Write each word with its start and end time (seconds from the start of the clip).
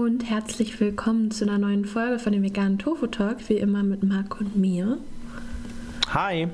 und 0.00 0.28
herzlich 0.28 0.80
willkommen 0.80 1.30
zu 1.30 1.44
einer 1.44 1.56
neuen 1.56 1.84
Folge 1.84 2.18
von 2.18 2.32
dem 2.32 2.42
veganen 2.42 2.78
Tofu 2.78 3.06
Talk, 3.06 3.48
wie 3.48 3.58
immer 3.58 3.84
mit 3.84 4.02
Marc 4.02 4.40
und 4.40 4.56
mir. 4.56 4.98
Hi. 6.08 6.48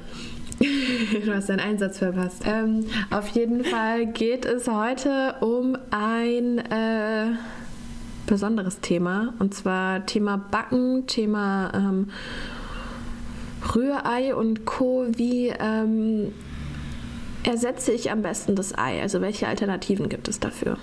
du 1.24 1.35
hast 1.35 1.48
deinen 1.48 1.61
Einsatz 1.61 1.98
verpasst. 1.98 2.42
Ähm, 2.45 2.84
auf 3.11 3.29
jeden 3.29 3.64
Fall 3.64 4.06
geht 4.06 4.44
es 4.44 4.69
heute 4.69 5.37
um 5.40 5.79
ein 5.90 6.58
äh, 6.58 7.33
besonderes 8.26 8.80
Thema 8.80 9.33
und 9.38 9.54
zwar 9.54 10.04
Thema 10.04 10.37
Backen, 10.37 11.07
Thema 11.07 11.72
ähm, 11.75 12.11
Rührei 13.75 14.34
und 14.34 14.66
Co. 14.66 15.07
Wie 15.16 15.48
ähm, 15.48 16.33
ersetze 17.43 17.93
ich 17.93 18.11
am 18.11 18.20
besten 18.20 18.55
das 18.55 18.77
Ei? 18.77 19.01
Also 19.01 19.23
welche 19.23 19.48
Alternativen 19.48 20.11
gibt 20.11 20.29
es 20.29 20.41
dafür? 20.41 20.77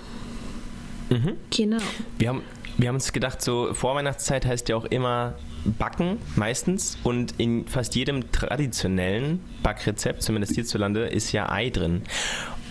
Mhm. 1.10 1.36
Genau. 1.50 1.78
Wir 2.18 2.28
haben, 2.28 2.42
wir 2.76 2.88
haben 2.88 2.96
uns 2.96 3.12
gedacht, 3.12 3.42
so 3.42 3.72
Vorweihnachtszeit 3.74 4.46
heißt 4.46 4.68
ja 4.68 4.76
auch 4.76 4.84
immer 4.84 5.34
Backen 5.78 6.18
meistens 6.36 6.98
und 7.02 7.34
in 7.38 7.66
fast 7.66 7.94
jedem 7.94 8.30
traditionellen 8.32 9.40
Backrezept, 9.62 10.22
zumindest 10.22 10.54
hierzulande, 10.54 11.06
ist 11.06 11.32
ja 11.32 11.50
Ei 11.50 11.70
drin. 11.70 12.02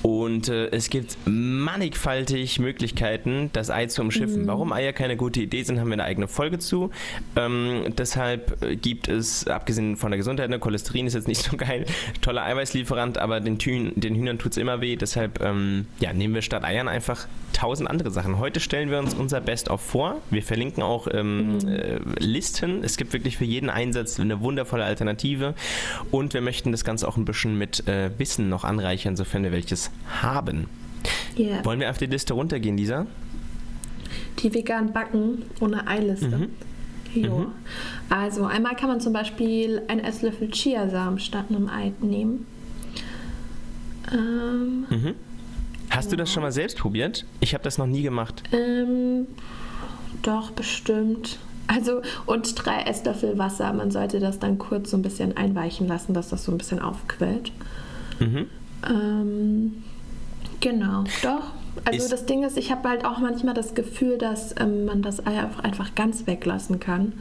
Und 0.03 0.49
äh, 0.49 0.67
es 0.67 0.89
gibt 0.89 1.17
mannigfaltig 1.25 2.59
Möglichkeiten, 2.59 3.49
das 3.53 3.69
Ei 3.69 3.87
zu 3.87 4.01
umschiffen. 4.01 4.43
Mhm. 4.43 4.47
Warum 4.47 4.73
Eier 4.73 4.93
keine 4.93 5.17
gute 5.17 5.41
Idee 5.41 5.63
sind, 5.63 5.79
haben 5.79 5.87
wir 5.87 5.93
eine 5.93 6.03
eigene 6.03 6.27
Folge 6.27 6.59
zu. 6.59 6.91
Ähm, 7.35 7.93
deshalb 7.97 8.61
äh, 8.63 8.75
gibt 8.75 9.07
es, 9.07 9.47
abgesehen 9.47 9.97
von 9.97 10.11
der 10.11 10.17
Gesundheit, 10.17 10.49
ne, 10.49 10.59
Cholesterin 10.59 11.07
ist 11.07 11.13
jetzt 11.13 11.27
nicht 11.27 11.41
so 11.41 11.57
geil, 11.57 11.85
toller 12.21 12.43
Eiweißlieferant, 12.43 13.17
aber 13.17 13.39
den, 13.39 13.57
Thün, 13.57 13.93
den 13.95 14.15
Hühnern 14.15 14.39
tut 14.39 14.51
es 14.51 14.57
immer 14.57 14.81
weh. 14.81 14.95
Deshalb 14.95 15.41
ähm, 15.41 15.87
ja, 15.99 16.13
nehmen 16.13 16.33
wir 16.33 16.41
statt 16.41 16.63
Eiern 16.63 16.87
einfach 16.87 17.27
tausend 17.53 17.89
andere 17.89 18.11
Sachen. 18.11 18.37
Heute 18.37 18.59
stellen 18.59 18.91
wir 18.91 18.99
uns 18.99 19.15
unser 19.15 19.41
Best-of 19.41 19.81
vor. 19.81 20.21
Wir 20.29 20.43
verlinken 20.43 20.83
auch 20.83 21.07
ähm, 21.11 21.57
mhm. 21.57 21.67
äh, 21.67 21.99
Listen. 22.19 22.83
Es 22.83 22.97
gibt 22.97 23.13
wirklich 23.13 23.37
für 23.37 23.45
jeden 23.45 23.69
Einsatz 23.69 24.19
eine 24.19 24.41
wundervolle 24.41 24.83
Alternative. 24.83 25.55
Und 26.11 26.33
wir 26.35 26.41
möchten 26.41 26.71
das 26.71 26.83
Ganze 26.83 27.07
auch 27.07 27.17
ein 27.17 27.25
bisschen 27.25 27.57
mit 27.57 27.87
äh, 27.87 28.11
Wissen 28.17 28.49
noch 28.49 28.63
anreichern, 28.63 29.15
sofern 29.15 29.43
wir 29.43 29.51
welches 29.51 29.91
haben. 30.21 30.67
Yeah. 31.37 31.63
Wollen 31.63 31.79
wir 31.79 31.89
auf 31.89 31.97
die 31.97 32.07
Liste 32.07 32.33
runtergehen, 32.33 32.77
Lisa? 32.77 33.05
Die 34.39 34.53
vegan 34.53 34.93
backen 34.93 35.43
ohne 35.59 35.87
Eiliste. 35.87 36.27
Mhm. 36.27 36.49
Jo. 37.13 37.39
Mhm. 37.39 37.47
Also 38.09 38.45
einmal 38.45 38.75
kann 38.75 38.89
man 38.89 39.01
zum 39.01 39.13
Beispiel 39.13 39.81
einen 39.87 40.01
Esslöffel 40.01 40.51
Chiasamen 40.51 41.19
statt 41.19 41.45
einem 41.49 41.69
Ei 41.69 41.91
nehmen. 42.01 42.45
Ähm, 44.11 44.85
mhm. 44.89 45.15
Hast 45.89 46.11
du 46.11 46.15
das 46.15 46.31
schon 46.31 46.43
mal 46.43 46.51
selbst 46.51 46.77
probiert? 46.77 47.25
Ich 47.39 47.53
habe 47.53 47.63
das 47.63 47.77
noch 47.77 47.87
nie 47.87 48.01
gemacht. 48.01 48.43
Ähm, 48.51 49.27
doch, 50.21 50.51
bestimmt. 50.51 51.39
Also, 51.67 52.01
und 52.25 52.53
drei 52.55 52.81
Esslöffel 52.83 53.37
Wasser. 53.37 53.71
Man 53.73 53.91
sollte 53.91 54.19
das 54.19 54.39
dann 54.39 54.57
kurz 54.57 54.91
so 54.91 54.97
ein 54.97 55.01
bisschen 55.01 55.35
einweichen 55.35 55.87
lassen, 55.87 56.13
dass 56.13 56.29
das 56.29 56.43
so 56.43 56.51
ein 56.51 56.57
bisschen 56.57 56.79
aufquellt. 56.79 57.51
Mhm. 58.19 58.47
Ähm, 58.87 59.83
genau, 60.59 61.03
doch. 61.23 61.53
Also 61.85 62.03
ist 62.03 62.11
das 62.11 62.25
Ding 62.25 62.43
ist, 62.43 62.57
ich 62.57 62.71
habe 62.71 62.89
halt 62.89 63.05
auch 63.05 63.19
manchmal 63.19 63.53
das 63.53 63.75
Gefühl, 63.75 64.17
dass 64.17 64.55
ähm, 64.59 64.85
man 64.85 65.01
das 65.01 65.25
Ei 65.25 65.43
auch 65.43 65.63
einfach 65.63 65.95
ganz 65.95 66.25
weglassen 66.27 66.79
kann. 66.79 67.13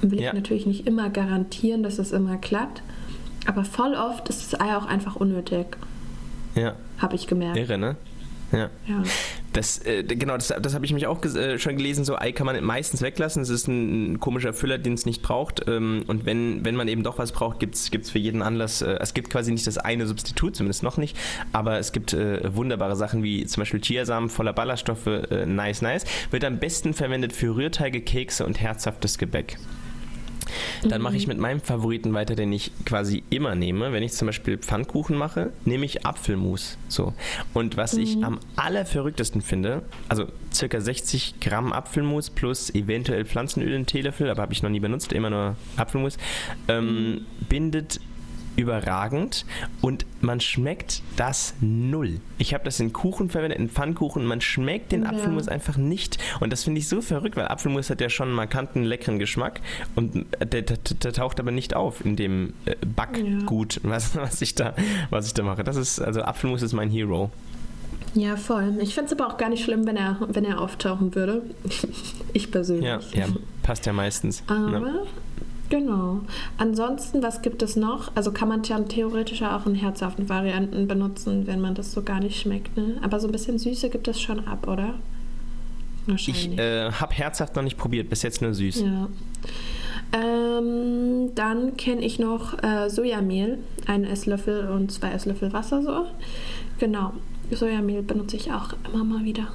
Will 0.00 0.20
ja. 0.20 0.28
ich 0.28 0.34
natürlich 0.34 0.66
nicht 0.66 0.86
immer 0.86 1.10
garantieren, 1.10 1.82
dass 1.82 1.98
es 1.98 2.12
immer 2.12 2.36
klappt. 2.36 2.82
Aber 3.46 3.64
voll 3.64 3.94
oft 3.94 4.28
ist 4.28 4.52
das 4.52 4.60
Ei 4.60 4.76
auch 4.76 4.86
einfach 4.86 5.16
unnötig. 5.16 5.76
Ja. 6.54 6.74
Habe 6.98 7.16
ich 7.16 7.26
gemerkt. 7.26 7.56
Irre, 7.56 7.78
ne? 7.78 7.96
Ja. 8.52 8.70
ja. 8.86 9.02
Das, 9.58 9.84
äh, 9.84 10.04
genau, 10.04 10.36
das, 10.36 10.54
das 10.62 10.74
habe 10.74 10.84
ich 10.84 10.92
mich 10.92 11.08
auch 11.08 11.20
äh, 11.24 11.58
schon 11.58 11.76
gelesen. 11.76 12.04
So 12.04 12.16
Ei 12.16 12.30
kann 12.30 12.46
man 12.46 12.62
meistens 12.62 13.02
weglassen. 13.02 13.42
Es 13.42 13.48
ist 13.48 13.66
ein, 13.66 14.12
ein, 14.12 14.20
komischer 14.20 14.52
Füller, 14.52 14.78
den 14.78 14.92
es 14.92 15.04
nicht 15.04 15.20
braucht. 15.20 15.66
Ähm, 15.66 16.04
und 16.06 16.26
wenn, 16.26 16.64
wenn 16.64 16.76
man 16.76 16.86
eben 16.86 17.02
doch 17.02 17.18
was 17.18 17.32
braucht, 17.32 17.58
gibt 17.58 17.74
es 17.74 18.10
für 18.10 18.20
jeden 18.20 18.40
Anlass. 18.40 18.82
Äh, 18.82 18.98
es 19.00 19.14
gibt 19.14 19.30
quasi 19.30 19.50
nicht 19.50 19.66
das 19.66 19.76
eine 19.76 20.06
Substitut, 20.06 20.54
zumindest 20.54 20.84
noch 20.84 20.96
nicht. 20.96 21.16
Aber 21.52 21.76
es 21.80 21.90
gibt 21.90 22.12
äh, 22.12 22.54
wunderbare 22.54 22.94
Sachen 22.94 23.24
wie 23.24 23.46
zum 23.46 23.62
Beispiel 23.62 23.80
Chiasamen 23.80 24.30
voller 24.30 24.52
Ballaststoffe. 24.52 25.08
Äh, 25.08 25.44
nice, 25.46 25.82
nice. 25.82 26.04
Wird 26.30 26.44
am 26.44 26.60
besten 26.60 26.94
verwendet 26.94 27.32
für 27.32 27.56
Rührteige, 27.56 28.00
Kekse 28.00 28.46
und 28.46 28.60
herzhaftes 28.60 29.18
Gebäck. 29.18 29.58
Dann 30.82 31.02
mache 31.02 31.16
ich 31.16 31.26
mhm. 31.26 31.32
mit 31.32 31.38
meinem 31.38 31.60
Favoriten 31.60 32.12
weiter, 32.14 32.34
den 32.34 32.52
ich 32.52 32.72
quasi 32.84 33.22
immer 33.30 33.54
nehme. 33.54 33.92
Wenn 33.92 34.02
ich 34.02 34.12
zum 34.12 34.26
Beispiel 34.26 34.58
Pfannkuchen 34.58 35.16
mache, 35.16 35.52
nehme 35.64 35.84
ich 35.84 36.06
Apfelmus. 36.06 36.78
So. 36.88 37.14
Und 37.54 37.76
was 37.76 37.94
mhm. 37.94 38.02
ich 38.02 38.24
am 38.24 38.40
allerverrücktesten 38.56 39.42
finde, 39.42 39.82
also 40.08 40.26
circa 40.52 40.80
60 40.80 41.40
Gramm 41.40 41.72
Apfelmus 41.72 42.30
plus 42.30 42.74
eventuell 42.74 43.24
Pflanzenöl 43.24 43.72
in 43.72 43.86
Teelöffel, 43.86 44.30
aber 44.30 44.42
habe 44.42 44.52
ich 44.52 44.62
noch 44.62 44.70
nie 44.70 44.80
benutzt, 44.80 45.12
immer 45.12 45.30
nur 45.30 45.56
Apfelmus, 45.76 46.18
ähm, 46.68 46.86
mhm. 46.86 47.26
bindet 47.48 48.00
überragend 48.58 49.46
und 49.80 50.04
man 50.20 50.40
schmeckt 50.40 51.02
das 51.16 51.54
null. 51.60 52.20
Ich 52.38 52.54
habe 52.54 52.64
das 52.64 52.80
in 52.80 52.92
Kuchen 52.92 53.30
verwendet, 53.30 53.58
in 53.58 53.68
Pfannkuchen, 53.68 54.26
man 54.26 54.40
schmeckt 54.40 54.92
den 54.92 55.04
ja. 55.04 55.10
Apfelmus 55.10 55.48
einfach 55.48 55.76
nicht 55.76 56.18
und 56.40 56.52
das 56.52 56.64
finde 56.64 56.80
ich 56.80 56.88
so 56.88 57.00
verrückt, 57.00 57.36
weil 57.36 57.46
Apfelmus 57.46 57.88
hat 57.88 58.00
ja 58.00 58.08
schon 58.08 58.28
einen 58.28 58.36
markanten, 58.36 58.82
leckeren 58.82 59.18
Geschmack 59.18 59.60
und 59.94 60.26
der, 60.40 60.62
der, 60.62 60.76
der 60.76 61.12
taucht 61.12 61.38
aber 61.40 61.52
nicht 61.52 61.74
auf 61.74 62.04
in 62.04 62.16
dem 62.16 62.52
äh, 62.64 62.74
Backgut, 62.84 63.76
ja. 63.76 63.90
was, 63.90 64.16
was, 64.16 64.42
ich 64.42 64.54
da, 64.54 64.74
was 65.10 65.28
ich 65.28 65.34
da 65.34 65.44
mache. 65.44 65.62
Das 65.62 65.76
ist, 65.76 66.00
also 66.00 66.22
Apfelmus 66.22 66.62
ist 66.62 66.72
mein 66.72 66.90
Hero. 66.90 67.30
Ja, 68.14 68.36
voll. 68.36 68.78
Ich 68.80 68.94
finde 68.94 69.12
es 69.12 69.18
aber 69.18 69.32
auch 69.32 69.36
gar 69.36 69.48
nicht 69.48 69.64
schlimm, 69.64 69.86
wenn 69.86 69.96
er, 69.96 70.16
wenn 70.28 70.44
er 70.44 70.60
auftauchen 70.60 71.14
würde. 71.14 71.42
ich 72.32 72.50
persönlich. 72.50 72.84
Ja, 72.84 73.00
ja 73.12 73.26
passt 73.62 73.86
ja 73.86 73.92
meistens. 73.92 74.42
Aber 74.46 74.80
ne? 74.80 75.06
Genau. 75.68 76.20
Ansonsten, 76.56 77.22
was 77.22 77.42
gibt 77.42 77.62
es 77.62 77.76
noch? 77.76 78.10
Also 78.14 78.32
kann 78.32 78.48
man 78.48 78.62
ja 78.62 78.78
theoretisch 78.80 79.42
auch 79.42 79.66
in 79.66 79.74
herzhaften 79.74 80.28
Varianten 80.28 80.88
benutzen, 80.88 81.46
wenn 81.46 81.60
man 81.60 81.74
das 81.74 81.92
so 81.92 82.02
gar 82.02 82.20
nicht 82.20 82.40
schmeckt. 82.40 82.76
Ne? 82.76 82.96
Aber 83.02 83.20
so 83.20 83.28
ein 83.28 83.32
bisschen 83.32 83.58
Süße 83.58 83.90
gibt 83.90 84.08
es 84.08 84.20
schon 84.20 84.46
ab, 84.46 84.66
oder? 84.66 84.94
Wahrscheinlich. 86.06 86.52
Ich 86.52 86.58
äh, 86.58 86.90
habe 86.90 87.14
herzhaft 87.14 87.54
noch 87.54 87.62
nicht 87.62 87.76
probiert, 87.76 88.08
bis 88.08 88.22
jetzt 88.22 88.40
nur 88.40 88.54
süß. 88.54 88.80
Ja. 88.80 89.08
Ähm, 90.12 91.34
dann 91.34 91.76
kenne 91.76 92.00
ich 92.00 92.18
noch 92.18 92.62
äh, 92.62 92.88
Sojamehl, 92.88 93.58
einen 93.86 94.04
Esslöffel 94.04 94.68
und 94.68 94.90
zwei 94.90 95.10
Esslöffel 95.10 95.52
Wasser 95.52 95.82
so. 95.82 96.06
Genau. 96.78 97.12
Sojamehl 97.50 98.02
benutze 98.02 98.36
ich 98.36 98.52
auch 98.52 98.74
immer 98.92 99.04
mal 99.04 99.24
wieder. 99.24 99.48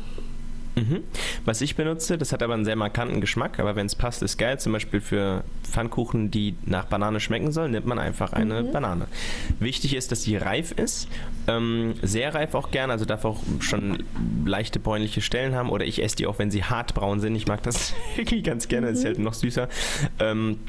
Mhm. 0.76 1.04
Was 1.46 1.60
ich 1.62 1.76
benutze, 1.76 2.18
das 2.18 2.32
hat 2.32 2.42
aber 2.42 2.54
einen 2.54 2.64
sehr 2.64 2.76
markanten 2.76 3.20
Geschmack, 3.20 3.60
aber 3.60 3.76
wenn 3.76 3.86
es 3.86 3.96
passt, 3.96 4.24
ist 4.24 4.38
geil. 4.38 4.60
Zum 4.60 4.72
Beispiel 4.72 5.02
für 5.02 5.44
Pfannkuchen, 5.64 6.32
die 6.32 6.56
nach 6.66 6.86
Banane 6.86 7.20
schmecken 7.20 7.52
sollen, 7.52 7.72
nimmt 7.72 7.86
man 7.86 8.00
einfach 8.00 8.32
eine 8.32 8.64
mhm. 8.64 8.72
Banane. 8.72 9.08
Wichtig 9.60 9.96
ist, 9.96 10.12
dass 10.12 10.24
sie 10.24 10.38
reif 10.38 10.72
ist, 10.72 11.10
ähm, 11.48 11.96
sehr 12.02 12.34
reif 12.34 12.56
auch 12.56 12.72
gern, 12.72 12.92
also 12.92 13.04
darf 13.04 13.26
auch 13.26 13.42
schon 13.60 14.04
leichte 14.46 14.80
bräunliche 14.80 15.22
Stellen 15.22 15.54
haben 15.56 15.70
oder 15.70 15.86
ich 15.86 16.02
esse 16.02 16.16
die 16.16 16.28
auch, 16.28 16.40
wenn 16.40 16.50
sie 16.50 16.64
hart 16.64 16.94
braun 16.94 17.20
sind. 17.20 17.36
Ich 17.36 17.48
mag 17.48 17.62
das 17.64 17.94
wirklich 18.16 18.44
ganz 18.44 18.68
gerne, 18.70 18.88
mhm. 18.88 18.94
ist 18.94 19.06
halt 19.06 19.20
noch 19.20 19.34
süßer. 19.34 19.68
Ähm, 20.20 20.60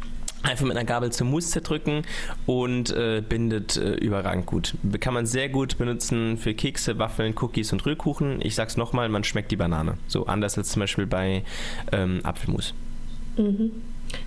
Einfach 0.45 0.67
mit 0.67 0.77
einer 0.77 0.85
Gabel 0.85 1.11
zum 1.11 1.31
Mousse 1.31 1.51
zerdrücken 1.51 2.03
und 2.45 2.91
äh, 2.91 3.23
bindet 3.27 3.77
äh, 3.77 3.95
überragend 3.95 4.45
gut. 4.45 4.75
Kann 5.01 5.15
man 5.15 5.25
sehr 5.25 5.49
gut 5.49 5.79
benutzen 5.79 6.37
für 6.37 6.53
Kekse, 6.53 6.99
Waffeln, 6.99 7.35
Cookies 7.41 7.73
und 7.73 7.85
Rührkuchen. 7.87 8.41
Ich 8.43 8.55
sag's 8.55 8.77
nochmal, 8.77 9.09
man 9.09 9.25
schmeckt 9.25 9.51
die 9.51 9.57
Banane. 9.57 9.97
So 10.07 10.27
anders 10.27 10.59
als 10.59 10.69
zum 10.69 10.81
Beispiel 10.81 11.07
bei 11.07 11.45
ähm, 11.93 12.21
Apfelmus. 12.25 12.75
Mhm. 13.39 13.73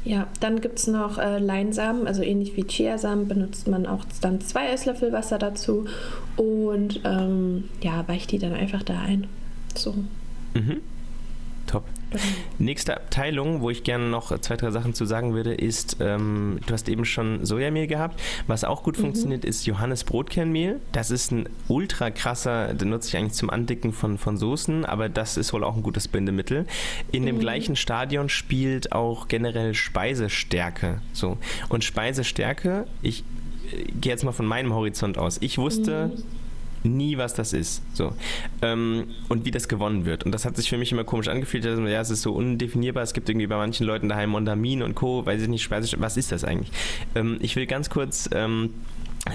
Ja, 0.04 0.28
dann 0.40 0.60
gibt 0.60 0.80
es 0.80 0.88
noch 0.88 1.18
äh, 1.18 1.38
Leinsamen, 1.38 2.08
also 2.08 2.24
ähnlich 2.24 2.58
wie 2.58 2.64
Chiasamen 2.64 3.28
benutzt 3.28 3.68
man 3.68 3.86
auch 3.86 4.04
dann 4.22 4.42
zwei 4.42 4.68
Esslöffel 4.68 5.14
Wasser 5.14 5.38
dazu 5.38 5.86
und 6.36 7.02
ähm, 7.06 7.66
ja, 7.82 8.08
weicht 8.08 8.32
die 8.32 8.40
dann 8.40 8.54
einfach 8.54 8.84
da 8.84 9.00
ein. 9.00 9.28
So. 9.76 9.94
Mhm. 10.54 10.82
Nächste 12.58 12.96
Abteilung, 12.96 13.62
wo 13.62 13.70
ich 13.70 13.84
gerne 13.84 14.06
noch 14.06 14.38
zwei, 14.40 14.56
drei 14.56 14.72
Sachen 14.72 14.94
zu 14.94 15.06
sagen 15.06 15.34
würde, 15.34 15.54
ist, 15.54 15.98
ähm, 16.00 16.60
du 16.66 16.74
hast 16.74 16.88
eben 16.90 17.06
schon 17.06 17.46
Sojamehl 17.46 17.88
gehabt. 17.88 18.20
Was 18.48 18.64
auch 18.64 18.84
gut 18.84 18.98
mhm. 18.98 19.04
funktioniert, 19.04 19.46
ist 19.46 19.66
Johannes 19.66 20.04
Brotkernmehl. 20.04 20.80
Das 20.92 21.12
ist 21.12 21.32
ein 21.32 21.50
ultra 21.68 22.10
krasser, 22.10 22.74
den 22.74 22.90
nutze 22.90 23.10
ich 23.10 23.18
eigentlich 23.18 23.34
zum 23.34 23.50
Andicken 23.50 23.94
von, 23.94 24.18
von 24.18 24.38
Soßen, 24.38 24.86
aber 24.86 25.10
das 25.10 25.38
ist 25.38 25.54
wohl 25.54 25.64
auch 25.64 25.76
ein 25.76 25.84
gutes 25.84 26.08
Bindemittel. 26.08 26.66
In 27.12 27.24
mhm. 27.24 27.28
dem 27.28 27.40
gleichen 27.40 27.76
Stadion 27.76 28.30
spielt 28.30 28.94
auch 28.94 29.28
generell 29.28 29.74
Speisestärke. 29.74 31.02
So. 31.14 31.38
Und 31.70 31.84
Speisestärke, 31.84 32.88
ich 33.02 33.24
äh, 33.72 33.84
gehe 34.00 34.12
jetzt 34.12 34.24
mal 34.24 34.32
von 34.32 34.46
meinem 34.46 34.74
Horizont 34.74 35.18
aus. 35.18 35.38
Ich 35.42 35.58
wusste, 35.58 36.12
mhm 36.16 36.47
nie, 36.88 37.18
was 37.18 37.34
das 37.34 37.54
ist. 37.54 37.82
So. 37.94 38.14
Ähm, 38.62 39.08
und 39.30 39.46
wie 39.46 39.52
das 39.52 39.68
gewonnen 39.68 40.06
wird. 40.06 40.24
Und 40.26 40.32
das 40.32 40.46
hat 40.46 40.56
sich 40.56 40.70
für 40.70 40.78
mich 40.78 40.92
immer 40.92 41.04
komisch 41.04 41.28
angefühlt. 41.28 41.66
Also, 41.66 41.82
ja, 41.84 42.02
es 42.02 42.10
ist 42.10 42.22
so 42.22 42.34
undefinierbar. 42.34 43.04
Es 43.04 43.14
gibt 43.14 43.30
irgendwie 43.30 43.48
bei 43.48 43.58
manchen 43.58 43.86
Leuten 43.86 44.10
daheim 44.10 44.30
Mondamin 44.32 44.82
und 44.84 44.96
Co. 44.96 45.26
Weiß 45.26 45.42
ich 45.42 45.48
nicht, 45.48 45.70
was 45.70 46.18
ist 46.18 46.32
das 46.32 46.44
eigentlich? 46.44 46.72
Ähm, 47.16 47.38
ich 47.42 47.56
will 47.56 47.66
ganz 47.66 47.90
kurz. 47.90 48.30
Ähm, 48.34 48.72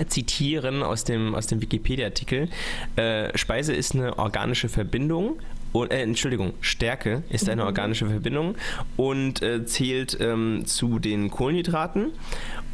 zitieren 0.09 0.83
aus 0.83 1.05
dem, 1.05 1.35
aus 1.35 1.49
dem 1.49 1.61
Wikipedia-Artikel. 1.61 2.49
Äh, 2.97 3.37
Speise 3.37 3.75
ist 3.75 3.95
eine 3.95 4.19
organische 4.19 4.71
Verbindung 4.71 5.37
und, 5.73 5.91
äh, 5.91 6.03
Entschuldigung, 6.03 6.55
Stärke 6.61 7.23
ist 7.31 7.49
eine 7.49 7.63
mhm. 7.63 7.69
organische 7.69 8.07
Verbindung 8.07 8.57
und 8.97 9.43
äh, 9.43 9.65
zählt 9.65 10.19
ähm, 10.21 10.65
zu 10.67 10.99
den 10.99 11.31
Kohlenhydraten 11.31 12.13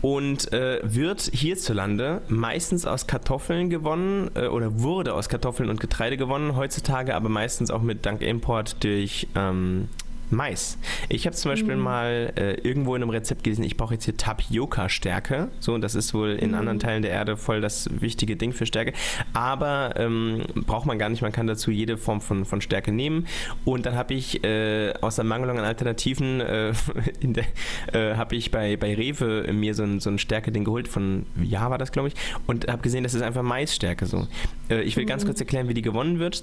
und 0.03 0.53
äh, 0.53 0.81
wird 0.83 1.21
hierzulande 1.33 2.23
meistens 2.29 2.87
aus 2.87 3.07
Kartoffeln 3.07 3.71
gewonnen 3.71 4.31
äh, 4.35 4.47
oder 4.47 4.81
wurde 4.81 5.15
aus 5.15 5.29
Kartoffeln 5.29 5.71
und 5.71 5.81
Getreide 5.81 6.17
gewonnen, 6.17 6.57
heutzutage 6.57 7.15
aber 7.15 7.29
meistens 7.29 7.71
auch 7.71 7.83
mit 7.83 8.07
dank 8.07 8.23
Import 8.23 8.83
durch 8.83 9.29
ähm, 9.35 9.89
Mais. 10.31 10.79
Ich 11.09 11.27
habe 11.27 11.35
zum 11.37 11.51
Beispiel 11.51 11.77
mhm. 11.77 11.83
mal 11.83 12.33
äh, 12.37 12.55
irgendwo 12.61 12.95
in 12.95 13.03
einem 13.03 13.11
Rezept 13.11 13.45
gelesen, 13.45 13.65
ich 13.65 13.77
brauche 13.77 13.95
jetzt 13.95 14.05
hier 14.05 14.17
Tapioca-Stärke. 14.17 15.49
So, 15.61 15.75
und 15.75 15.81
das 15.81 15.95
ist 15.95 16.15
wohl 16.15 16.31
in 16.31 16.51
mhm. 16.51 16.57
anderen 16.57 16.79
Teilen 16.79 17.03
der 17.03 17.13
Erde 17.13 17.37
voll 17.37 17.61
das 17.61 17.89
wichtige 18.01 18.37
Ding 18.37 18.53
für 18.53 18.67
Stärke. 18.67 18.93
Aber 19.33 19.95
ähm, 19.97 20.43
braucht 20.55 20.87
man 20.87 20.99
gar 20.99 21.09
nicht, 21.09 21.23
man 21.23 21.33
kann 21.33 21.47
dazu 21.47 21.71
jede 21.71 21.97
Form 21.97 22.21
von, 22.21 22.45
von 22.45 22.61
Stärke 22.61 22.93
nehmen. 22.93 23.27
Und 23.65 23.87
dann 23.87 23.95
habe 23.95 24.15
ich 24.15 24.45
äh, 24.45 24.93
aus 25.01 25.17
der 25.17 25.25
Mangelung 25.25 25.59
an 25.59 25.65
Alternativen, 25.65 26.41
äh, 26.41 26.73
äh, 27.93 28.15
habe 28.15 28.37
ich 28.37 28.51
bei, 28.51 28.77
bei 28.77 28.95
Rewe 28.95 29.53
mir 29.53 29.75
so 29.75 29.83
ein, 29.83 30.01
so 30.01 30.11
ein 30.11 30.19
Stärke-Ding 30.19 30.65
geholt, 30.65 30.89
von 30.89 31.27
Ja 31.43 31.71
war 31.71 31.79
das, 31.79 31.93
glaube 31.93 32.09
ich, 32.09 32.15
und 32.47 32.69
habe 32.69 32.83
gesehen, 32.83 33.05
das 33.05 33.15
ist 33.15 33.23
einfach 33.23 33.43
Maisstärke 33.43 34.07
so. 34.07 34.27
Äh, 34.69 34.83
ich 34.83 34.97
will 34.97 35.05
mhm. 35.05 35.09
ganz 35.09 35.25
kurz 35.25 35.41
erklären, 35.41 35.69
wie 35.69 35.75
die 35.75 35.83
gewonnen 35.83 36.19
wird. 36.19 36.43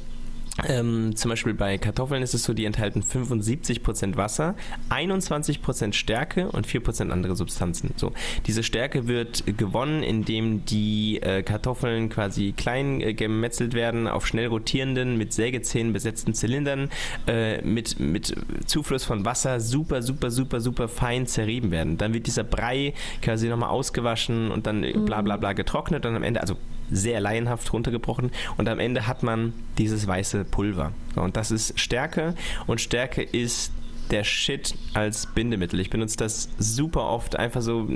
Ähm, 0.63 1.15
zum 1.15 1.29
Beispiel 1.29 1.53
bei 1.53 1.77
Kartoffeln 1.77 2.23
ist 2.23 2.33
es 2.33 2.43
so, 2.43 2.53
die 2.53 2.63
enthalten 2.63 3.01
75% 3.01 4.15
Wasser, 4.15 4.55
21% 4.89 5.93
Stärke 5.93 6.49
und 6.49 6.65
4% 6.65 7.09
andere 7.09 7.35
Substanzen. 7.35 7.93
So, 7.97 8.13
diese 8.45 8.63
Stärke 8.63 9.07
wird 9.07 9.43
gewonnen, 9.57 10.01
indem 10.01 10.63
die 10.65 11.21
äh, 11.21 11.43
Kartoffeln 11.43 12.09
quasi 12.09 12.53
klein 12.55 13.01
äh, 13.01 13.13
gemetzelt 13.13 13.73
werden 13.73 14.07
auf 14.07 14.25
schnell 14.25 14.47
rotierenden, 14.47 15.17
mit 15.17 15.33
Sägezähnen 15.33 15.91
besetzten 15.91 16.33
Zylindern, 16.33 16.89
äh, 17.27 17.61
mit, 17.61 17.99
mit 17.99 18.33
Zufluss 18.65 19.03
von 19.03 19.25
Wasser 19.25 19.59
super, 19.59 20.01
super, 20.01 20.31
super, 20.31 20.61
super 20.61 20.87
fein 20.87 21.27
zerrieben 21.27 21.71
werden. 21.71 21.97
Dann 21.97 22.13
wird 22.13 22.27
dieser 22.27 22.45
Brei 22.45 22.93
quasi 23.21 23.49
nochmal 23.49 23.69
ausgewaschen 23.69 24.51
und 24.51 24.67
dann 24.67 24.81
mhm. 24.81 25.03
bla 25.03 25.21
bla 25.21 25.35
bla 25.35 25.51
getrocknet 25.51 26.05
und 26.05 26.15
am 26.15 26.23
Ende, 26.23 26.39
also 26.39 26.55
sehr 26.91 27.19
laienhaft 27.19 27.71
runtergebrochen 27.73 28.31
und 28.57 28.69
am 28.69 28.79
Ende 28.79 29.07
hat 29.07 29.23
man 29.23 29.53
dieses 29.77 30.07
weiße 30.07 30.45
Pulver. 30.45 30.91
und 31.15 31.35
das 31.37 31.51
ist 31.51 31.79
Stärke 31.79 32.35
und 32.67 32.81
Stärke 32.81 33.21
ist 33.21 33.71
der 34.11 34.23
Shit 34.23 34.75
als 34.93 35.25
Bindemittel. 35.25 35.79
Ich 35.79 35.89
benutze 35.89 36.17
das 36.17 36.49
super 36.59 37.09
oft 37.09 37.37
einfach 37.37 37.61
so. 37.61 37.87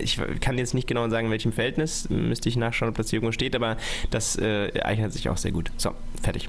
Ich 0.00 0.18
kann 0.40 0.58
jetzt 0.58 0.74
nicht 0.74 0.86
genau 0.86 1.08
sagen, 1.08 1.26
in 1.26 1.30
welchem 1.30 1.52
Verhältnis. 1.52 2.08
Müsste 2.08 2.48
ich 2.48 2.56
nachschauen, 2.56 2.88
ob 2.90 2.96
das 2.96 3.10
hier 3.10 3.18
irgendwo 3.18 3.32
steht, 3.32 3.54
aber 3.54 3.76
das 4.10 4.36
äh, 4.36 4.70
eignet 4.82 5.12
sich 5.12 5.28
auch 5.28 5.36
sehr 5.36 5.52
gut. 5.52 5.70
So, 5.76 5.90
fertig. 6.22 6.48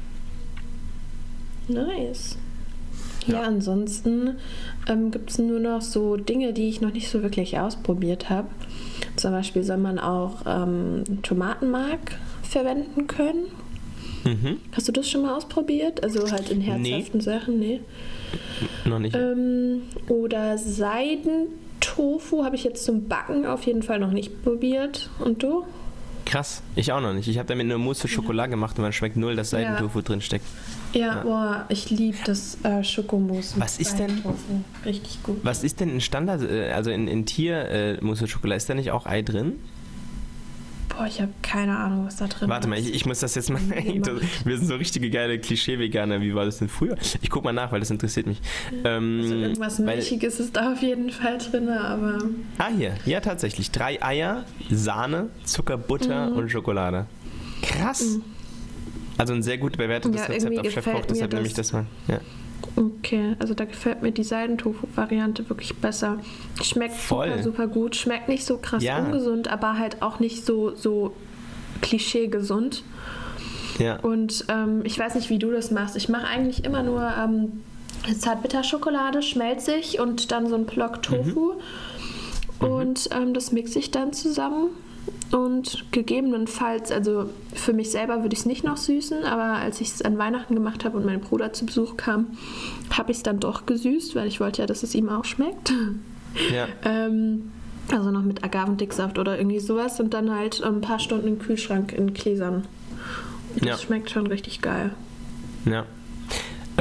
Nice. 1.68 2.38
Ja, 3.28 3.36
ja 3.36 3.42
ansonsten 3.44 4.38
ähm, 4.88 5.12
gibt 5.12 5.32
es 5.32 5.40
nur 5.40 5.60
noch 5.60 5.82
so 5.82 6.18
Dinge, 6.18 6.54
die 6.54 6.70
ich 6.70 6.82
noch 6.82 6.94
nicht 6.94 7.10
so 7.10 7.24
wirklich 7.24 7.60
ausprobiert 7.60 8.30
habe. 8.30 8.48
Zum 9.24 9.32
Beispiel 9.32 9.64
soll 9.64 9.78
man 9.78 10.00
auch 10.00 10.42
ähm, 10.46 11.06
Tomatenmark 11.22 12.20
verwenden 12.42 13.08
können. 13.08 13.46
Mhm. 14.26 14.58
Hast 14.74 14.90
du 14.90 14.92
das 14.92 15.10
schon 15.10 15.22
mal 15.22 15.34
ausprobiert? 15.34 16.04
Also 16.04 16.30
halt 16.30 16.50
in 16.50 16.60
herzhaften 16.60 17.20
nee. 17.20 17.24
Sachen? 17.24 17.58
Nee. 17.58 17.80
Noch 18.84 19.00
nicht. 19.00 19.16
Ähm, 19.16 19.84
oder 20.10 20.58
Seidentofu 20.58 22.44
habe 22.44 22.58
ich 22.58 22.66
jetzt 22.66 22.84
zum 22.84 23.08
Backen 23.08 23.46
auf 23.46 23.64
jeden 23.64 23.82
Fall 23.82 23.98
noch 23.98 24.12
nicht 24.12 24.44
probiert. 24.44 25.10
Und 25.20 25.42
du? 25.42 25.64
Krass, 26.26 26.62
ich 26.76 26.92
auch 26.92 27.00
noch 27.00 27.14
nicht. 27.14 27.30
Ich 27.30 27.38
habe 27.38 27.48
damit 27.48 27.64
eine 27.64 27.78
Mousse 27.78 28.10
Schokolade 28.10 28.50
gemacht 28.50 28.78
und 28.78 28.82
man 28.82 28.92
schmeckt 28.92 29.16
null, 29.16 29.38
dass 29.38 29.52
Seidentofu 29.52 30.00
ja. 30.00 30.04
drin 30.04 30.20
steckt. 30.20 30.46
Ja, 30.94 31.22
boah, 31.24 31.66
ich 31.70 31.90
liebe 31.90 32.18
das 32.26 32.58
äh, 32.64 32.84
Schokomousse. 32.84 33.60
Was 33.60 33.80
ist 33.80 33.98
denn? 33.98 34.22
Richtig 34.86 35.24
gut. 35.24 35.40
Was 35.44 35.64
ist 35.64 35.80
denn 35.80 35.90
in 35.90 36.02
Standard, 36.02 36.42
äh, 36.44 36.72
also 36.72 36.92
in, 36.92 37.08
in 37.08 37.26
Tiermousse 37.26 38.26
äh, 38.26 38.28
Schokolade, 38.28 38.58
ist 38.58 38.70
da 38.70 38.74
nicht 38.74 38.92
auch 38.92 39.06
Ei 39.06 39.22
drin? 39.22 39.60
Boah, 40.90 41.08
ich 41.08 41.20
habe 41.20 41.32
keine 41.42 41.76
Ahnung, 41.76 42.06
was 42.06 42.18
da 42.18 42.28
drin 42.28 42.42
Warte 42.42 42.44
ist. 42.44 42.50
Warte 42.50 42.68
mal, 42.68 42.80
ich, 42.80 42.94
ich, 42.94 43.06
muss 43.06 43.20
das 43.20 43.34
jetzt 43.34 43.50
mal. 43.50 43.60
wir 44.46 44.58
sind 44.58 44.68
so 44.68 44.76
richtige 44.76 45.10
geile 45.10 45.40
Klischee-Veganer. 45.40 46.22
Wie 46.22 46.36
war 46.36 46.46
das 46.46 46.60
denn 46.60 46.70
früher? 46.70 46.96
Ich 47.22 47.32
guck 47.32 47.44
mal 47.44 47.54
nach, 47.54 47.72
weil 47.72 47.80
das 47.80 47.90
interessiert 47.90 48.28
mich. 48.28 48.40
Ähm, 48.84 49.20
also 49.22 49.36
irgendwas 49.36 49.80
Milchiges 49.80 50.40
ist 50.40 50.56
da 50.56 50.74
auf 50.74 50.82
jeden 50.82 51.10
Fall 51.10 51.40
drin, 51.40 51.70
aber. 51.70 52.20
Ah, 52.60 52.70
hier. 52.78 52.96
Ja, 53.06 53.22
tatsächlich. 53.22 53.72
Drei 53.72 54.04
Eier, 54.04 54.46
Sahne, 54.70 55.30
Zucker, 55.46 55.78
Butter 55.78 56.30
mhm. 56.30 56.38
und 56.38 56.50
Schokolade. 56.50 57.08
Krass. 57.64 58.02
Mhm. 58.02 58.33
Also 59.18 59.34
ein 59.34 59.44
sehr 59.44 59.58
gut 59.58 59.78
bewertetes 59.78 60.22
ja, 60.22 60.28
Rezept 60.28 60.60
auf 60.60 60.72
Chefkoch, 60.72 61.06
deshalb 61.06 61.34
nehme 61.34 61.46
ich 61.46 61.54
das 61.54 61.74
mal. 61.74 61.86
Ja. 62.08 62.20
Okay, 62.76 63.36
also 63.40 63.54
da 63.54 63.66
gefällt 63.66 64.02
mir 64.02 64.12
die 64.12 64.24
Seidentofu-Variante 64.24 65.48
wirklich 65.50 65.76
besser. 65.76 66.20
Schmeckt 66.62 66.96
Voll. 66.96 67.30
super, 67.30 67.44
super 67.44 67.68
gut. 67.68 67.96
Schmeckt 67.96 68.30
nicht 68.30 68.46
so 68.46 68.58
krass 68.58 68.84
ja. 68.84 69.00
ungesund, 69.00 69.48
aber 69.48 69.78
halt 69.78 70.02
auch 70.02 70.20
nicht 70.20 70.46
so, 70.46 70.74
so 70.76 71.14
klischee 71.82 72.28
gesund. 72.28 72.84
Ja. 73.80 74.00
Und 74.00 74.46
ähm, 74.50 74.82
ich 74.86 74.98
weiß 74.98 75.16
nicht, 75.16 75.30
wie 75.30 75.40
du 75.40 75.52
das 75.52 75.72
machst. 75.72 75.96
Ich 75.96 76.10
mache 76.10 76.28
eigentlich 76.28 76.64
immer 76.64 76.84
nur 76.84 77.12
ähm, 77.22 77.64
Zartbitterschokolade, 78.18 79.22
schmelzig 79.22 80.00
und 80.00 80.32
dann 80.32 80.48
so 80.48 80.56
ein 80.56 80.66
Block 80.66 81.04
Tofu. 81.04 81.54
Mhm. 82.60 82.68
Und 82.68 83.10
ähm, 83.12 83.34
das 83.34 83.52
mixe 83.52 83.78
ich 83.80 83.92
dann 83.92 84.14
zusammen 84.14 84.70
und 85.32 85.86
gegebenenfalls, 85.92 86.92
also 86.92 87.30
für 87.54 87.74
mich 87.74 87.92
selber 87.92 88.22
würde 88.22 88.34
ich 88.34 88.42
es 88.42 88.46
nicht 88.46 88.64
noch 88.64 88.78
süßen, 88.78 89.24
aber 89.24 89.60
als 89.60 89.82
ich 89.82 89.90
es 89.90 90.02
an 90.02 90.18
Weihnachten 90.18 90.54
gemacht 90.54 90.86
habe 90.86 90.98
und 90.98 91.06
mein 91.06 91.22
Bruder 91.22 91.54
zu 91.54 91.66
Besuch 91.66 91.98
kam, 91.98 92.38
habe 92.92 93.12
ich 93.12 93.18
es 93.18 93.24
dann 93.24 93.40
doch 93.40 93.66
gesüßt, 93.66 94.16
weil 94.16 94.28
ich 94.28 94.40
wollte 94.40 94.62
ja, 94.62 94.68
dass 94.68 94.84
es 94.84 94.94
ihm 94.94 95.10
auch 95.10 95.26
schmeckt. 95.26 95.74
Ja. 96.54 96.68
ähm, 96.84 97.52
also 97.92 98.12
noch 98.12 98.22
mit 98.22 98.44
Agavendicksaft 98.44 99.18
oder 99.18 99.38
irgendwie 99.38 99.60
sowas 99.60 100.00
und 100.00 100.14
dann 100.14 100.32
halt 100.32 100.64
ein 100.64 100.82
paar 100.82 101.00
Stunden 101.00 101.28
im 101.28 101.40
Kühlschrank 101.40 101.94
in 101.94 102.14
Gläsern. 102.14 102.66
Das 103.56 103.68
ja. 103.68 103.78
schmeckt 103.78 104.12
schon 104.12 104.28
richtig 104.28 104.62
geil. 104.62 104.92
Ja. 105.66 105.86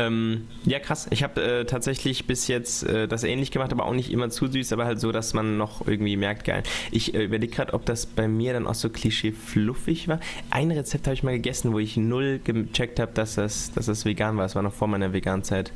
Ähm, 0.07 0.49
ja, 0.65 0.79
krass. 0.79 1.07
Ich 1.11 1.23
habe 1.23 1.43
äh, 1.43 1.65
tatsächlich 1.65 2.27
bis 2.27 2.49
jetzt 2.49 2.85
äh, 2.85 3.09
das 3.09 3.25
ähnlich 3.25 3.51
gemacht, 3.51 3.73
aber 3.73 3.87
auch 3.87 3.95
nicht 3.95 4.11
immer 4.11 4.31
zu 4.31 4.47
süß, 4.47 4.73
aber 4.73 4.85
halt 4.85 5.01
so, 5.01 5.13
dass 5.13 5.35
man 5.35 5.57
noch 5.57 5.87
irgendwie 5.87 6.17
merkt, 6.17 6.45
geil. 6.45 6.63
Ich 6.91 7.15
äh, 7.15 7.25
überlege 7.25 7.55
gerade, 7.55 7.75
ob 7.75 7.85
das 7.87 8.07
bei 8.07 8.29
mir 8.29 8.53
dann 8.53 8.67
auch 8.67 8.75
so 8.75 8.89
klischee-fluffig 8.89 10.09
war. 10.09 10.21
Ein 10.51 10.71
Rezept 10.71 11.07
habe 11.07 11.15
ich 11.15 11.23
mal 11.23 11.33
gegessen, 11.33 11.73
wo 11.73 11.79
ich 11.79 11.97
null 11.97 12.41
gecheckt 12.43 13.01
habe, 13.01 13.13
dass 13.15 13.35
das, 13.37 13.73
dass 13.73 13.87
das 13.87 14.05
vegan 14.05 14.37
war. 14.37 14.47
Es 14.47 14.55
war 14.55 14.63
noch 14.63 14.75
vor 14.75 14.89
meiner 14.89 15.13
Veganzeit. 15.13 15.73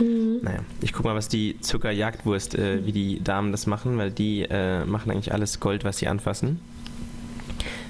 Mhm. 0.00 0.40
Naja, 0.42 0.60
ich 0.82 0.92
gucke 0.92 1.08
mal, 1.08 1.14
was 1.14 1.28
die 1.28 1.60
Zuckerjagdwurst, 1.60 2.54
äh, 2.56 2.84
wie 2.84 2.92
die 2.92 3.22
Damen 3.22 3.52
das 3.52 3.66
machen, 3.66 3.98
weil 3.98 4.10
die 4.10 4.42
äh, 4.42 4.84
machen 4.84 5.10
eigentlich 5.10 5.32
alles 5.32 5.60
Gold, 5.60 5.84
was 5.84 5.98
sie 5.98 6.08
anfassen. 6.08 6.60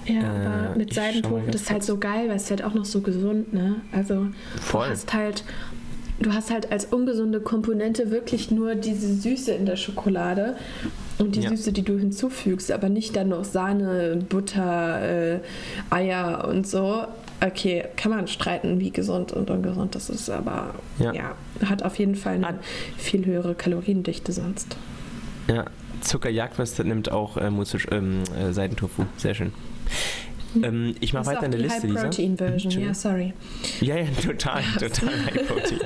Ja, 0.07 0.21
aber 0.21 0.75
äh, 0.75 0.79
mit 0.79 0.95
Seidentofu, 0.95 1.51
das 1.51 1.63
ist 1.63 1.71
halt 1.71 1.83
so 1.83 1.99
geil, 1.99 2.29
weil 2.29 2.37
es 2.37 2.49
halt 2.51 2.63
auch 2.63 2.75
noch 2.75 2.85
so 2.85 3.01
gesund, 3.01 3.53
ne? 3.53 3.77
Also 3.93 4.29
Voll. 4.61 4.87
du 4.87 4.93
hast 4.93 5.13
halt 5.13 5.45
du 6.21 6.33
hast 6.33 6.51
halt 6.51 6.73
als 6.73 6.87
ungesunde 6.87 7.41
Komponente 7.41 8.11
wirklich 8.11 8.51
nur 8.51 8.75
diese 8.75 9.15
Süße 9.15 9.53
in 9.53 9.67
der 9.67 9.77
Schokolade 9.77 10.57
und 11.19 11.37
die 11.37 11.41
ja. 11.41 11.51
Süße, 11.51 11.73
die 11.73 11.83
du 11.83 11.99
hinzufügst, 11.99 12.73
aber 12.73 12.89
nicht 12.89 13.17
dann 13.17 13.29
noch 13.29 13.45
Sahne, 13.45 14.19
Butter, 14.29 15.03
äh, 15.03 15.41
Eier 15.91 16.47
und 16.49 16.67
so. 16.67 17.05
Okay, 17.45 17.85
kann 17.97 18.13
man 18.13 18.29
streiten, 18.29 18.81
wie 18.81 18.91
gesund 18.91 19.33
und 19.33 19.51
ungesund 19.51 19.95
das 19.95 20.09
ist, 20.09 20.31
aber 20.31 20.75
ja, 20.99 21.13
ja 21.13 21.35
hat 21.65 21.83
auf 21.83 21.99
jeden 21.99 22.15
Fall 22.15 22.43
eine 22.43 22.59
viel 22.97 23.27
höhere 23.27 23.55
Kaloriendichte 23.55 24.33
sonst. 24.33 24.77
Ja, 25.49 25.67
Zuckerjagdwurst 26.01 26.83
nimmt 26.85 27.11
auch 27.11 27.37
äh, 27.37 27.51
ähm, 27.91 28.23
äh, 28.39 28.53
Seidentofu. 28.53 29.05
Sehr 29.17 29.35
schön. 29.35 29.53
Ähm, 30.63 30.95
ich 31.01 31.13
mache 31.13 31.27
weiter 31.27 31.43
eine 31.43 31.57
Liste, 31.57 31.87
Lisa. 31.87 32.03
Protein-Version, 32.03 32.83
ja, 32.83 32.95
sorry. 32.95 33.33
Ja, 33.81 33.97
ja, 33.97 34.07
total, 34.25 34.63
total 34.79 35.11
High 35.27 35.47
Protein. 35.47 35.81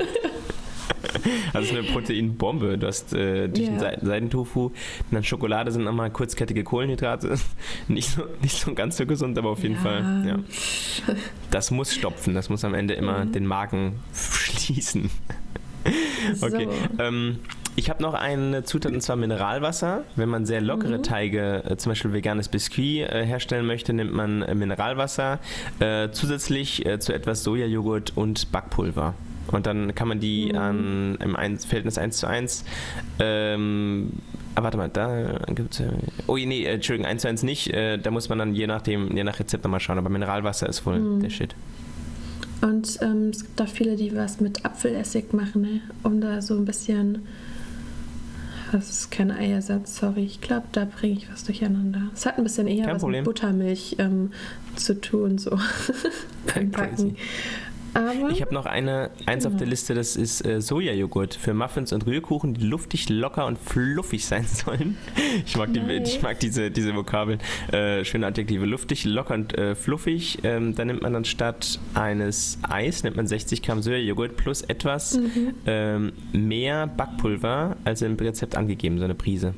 Also 1.52 1.76
eine 1.76 1.82
Proteinbombe. 1.82 2.78
Du 2.78 2.86
hast 2.86 3.12
äh, 3.12 3.48
durch 3.48 3.68
yeah. 3.68 3.90
den 3.90 4.06
Seidentofu, 4.06 4.72
dann 5.10 5.24
Schokolade 5.24 5.72
sind 5.72 5.84
nochmal 5.84 6.10
kurzkettige 6.10 6.64
Kohlenhydrate. 6.64 7.36
Nicht 7.88 8.10
so, 8.10 8.24
nicht 8.42 8.56
so 8.56 8.74
ganz 8.74 8.96
so 8.96 9.06
gesund, 9.06 9.38
aber 9.38 9.50
auf 9.50 9.62
jeden 9.62 9.76
ja. 9.76 9.80
Fall. 9.80 10.24
Ja. 10.26 11.14
Das 11.50 11.70
muss 11.70 11.94
stopfen, 11.94 12.34
das 12.34 12.48
muss 12.48 12.64
am 12.64 12.74
Ende 12.74 12.94
immer 12.94 13.24
mhm. 13.24 13.32
den 13.32 13.46
Magen 13.46 14.00
schließen. 14.14 15.10
Okay. 16.40 16.68
So. 16.68 17.02
Ähm, 17.02 17.38
ich 17.76 17.90
habe 17.90 18.02
noch 18.02 18.14
eine 18.14 18.64
Zutat 18.64 18.92
und 18.92 19.00
zwar 19.00 19.16
Mineralwasser. 19.16 20.04
Wenn 20.16 20.28
man 20.28 20.46
sehr 20.46 20.60
lockere 20.60 20.98
mhm. 20.98 21.02
Teige, 21.02 21.64
äh, 21.64 21.76
zum 21.76 21.90
Beispiel 21.90 22.12
veganes 22.12 22.48
Biskuit, 22.48 23.08
äh, 23.08 23.24
herstellen 23.24 23.66
möchte, 23.66 23.92
nimmt 23.92 24.12
man 24.12 24.42
äh, 24.42 24.54
Mineralwasser 24.54 25.38
äh, 25.78 26.10
zusätzlich 26.10 26.84
äh, 26.86 26.98
zu 26.98 27.12
etwas 27.12 27.42
Sojajoghurt 27.42 28.16
und 28.16 28.52
Backpulver. 28.52 29.14
Und 29.48 29.66
dann 29.66 29.94
kann 29.94 30.08
man 30.08 30.20
die 30.20 30.52
mhm. 30.52 30.58
an, 30.58 31.18
im 31.20 31.36
ein 31.36 31.58
Verhältnis 31.58 31.98
1 31.98 32.18
zu 32.18 32.26
1 32.26 32.64
ähm, 33.18 34.12
Ah, 34.54 34.64
warte 34.64 34.76
mal, 34.76 34.88
da 34.88 35.38
gibt 35.54 35.78
es. 35.78 35.86
Oh, 36.26 36.36
nee, 36.36 36.64
Entschuldigung, 36.64 37.08
1 37.08 37.22
zu 37.22 37.28
1 37.28 37.42
nicht. 37.44 37.72
Äh, 37.72 37.98
da 37.98 38.10
muss 38.10 38.28
man 38.28 38.38
dann 38.38 38.54
je, 38.54 38.66
nachdem, 38.66 39.16
je 39.16 39.22
nach 39.22 39.38
Rezept 39.38 39.64
nochmal 39.64 39.80
schauen. 39.80 39.98
Aber 39.98 40.08
Mineralwasser 40.08 40.68
ist 40.68 40.84
wohl 40.86 40.98
mhm. 40.98 41.20
der 41.20 41.30
Shit. 41.30 41.54
Und 42.60 42.98
ähm, 43.00 43.30
es 43.30 43.44
gibt 43.44 43.62
auch 43.62 43.68
viele, 43.68 43.96
die 43.96 44.14
was 44.14 44.40
mit 44.40 44.64
Apfelessig 44.64 45.32
machen, 45.32 45.62
ne? 45.62 45.80
um 46.02 46.20
da 46.20 46.42
so 46.42 46.56
ein 46.56 46.64
bisschen. 46.64 47.26
Das 48.72 48.88
ist 48.88 49.10
kein 49.10 49.30
Eiersatz, 49.30 49.96
sorry. 49.96 50.24
Ich 50.24 50.40
glaube, 50.40 50.66
da 50.72 50.84
bringe 50.84 51.14
ich 51.14 51.30
was 51.30 51.44
durcheinander. 51.44 52.02
Es 52.14 52.24
hat 52.26 52.38
ein 52.38 52.44
bisschen 52.44 52.68
eher 52.68 52.86
kein 52.86 52.94
was 52.94 53.02
Problem. 53.02 53.24
mit 53.24 53.34
Buttermilch 53.34 53.96
ähm, 53.98 54.32
zu 54.76 55.00
tun, 55.00 55.38
so 55.38 55.58
beim 56.54 56.70
Backen. 56.70 57.16
Aber 57.94 58.30
ich 58.30 58.40
habe 58.40 58.54
noch 58.54 58.66
eine, 58.66 59.10
eins 59.26 59.44
genau. 59.44 59.54
auf 59.54 59.58
der 59.58 59.66
Liste, 59.66 59.94
das 59.94 60.16
ist 60.16 60.44
äh, 60.44 60.60
Sojajoghurt 60.60 61.34
für 61.34 61.54
Muffins 61.54 61.92
und 61.92 62.06
Rührkuchen, 62.06 62.54
die 62.54 62.66
luftig, 62.66 63.08
locker 63.08 63.46
und 63.46 63.58
fluffig 63.58 64.24
sein 64.24 64.44
sollen. 64.46 64.96
Ich 65.44 65.56
mag, 65.56 65.72
die, 65.72 65.80
ich 65.80 66.22
mag 66.22 66.38
diese, 66.40 66.70
diese 66.70 66.94
Vokabeln. 66.94 67.40
Äh, 67.72 68.04
schöne 68.04 68.26
Adjektive. 68.26 68.66
Luftig, 68.66 69.04
locker 69.04 69.34
und 69.34 69.56
äh, 69.56 69.74
fluffig. 69.74 70.38
Ähm, 70.44 70.74
da 70.74 70.84
nimmt 70.84 71.02
man 71.02 71.12
dann 71.12 71.24
statt 71.24 71.80
eines 71.94 72.58
Eis, 72.62 73.02
nimmt 73.02 73.16
man 73.16 73.26
60 73.26 73.62
Gramm 73.62 73.82
Sojajoghurt 73.82 74.36
plus 74.36 74.62
etwas 74.62 75.18
mhm. 75.18 75.54
ähm, 75.66 76.12
mehr 76.32 76.86
Backpulver, 76.86 77.76
als 77.84 78.02
im 78.02 78.14
Rezept 78.14 78.56
angegeben, 78.56 78.98
so 78.98 79.04
eine 79.04 79.14
Prise. 79.14 79.54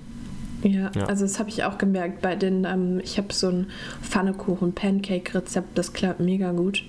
Ja, 0.62 0.90
ja, 0.94 1.04
also 1.06 1.24
das 1.24 1.38
habe 1.38 1.48
ich 1.48 1.64
auch 1.64 1.76
gemerkt 1.78 2.22
bei 2.22 2.36
den, 2.36 2.64
ähm, 2.64 3.00
ich 3.02 3.18
habe 3.18 3.32
so 3.32 3.48
ein 3.48 3.66
Pfannekuchen-Pancake-Rezept, 4.02 5.76
das 5.76 5.92
klappt 5.92 6.20
mega 6.20 6.52
gut. 6.52 6.84